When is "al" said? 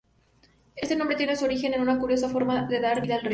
3.17-3.21